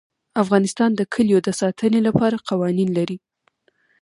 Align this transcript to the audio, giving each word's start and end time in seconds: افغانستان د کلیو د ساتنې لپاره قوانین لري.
افغانستان 0.43 0.89
د 0.95 1.01
کلیو 1.13 1.39
د 1.43 1.49
ساتنې 1.61 1.99
لپاره 2.07 2.43
قوانین 2.49 2.89
لري. 2.97 3.17